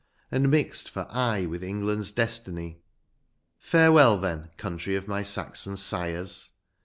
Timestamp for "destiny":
2.11-2.81